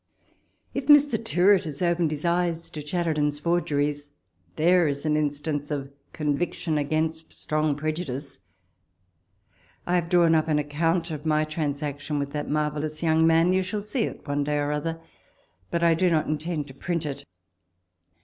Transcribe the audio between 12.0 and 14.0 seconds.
with that mar vellous young man; you shall